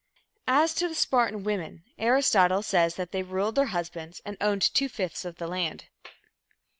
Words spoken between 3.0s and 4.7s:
they ruled their husbands and owned